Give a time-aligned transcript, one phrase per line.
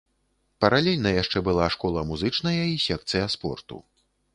[0.65, 3.75] Паралельна яшчэ была школа музычная і секцыя спорту.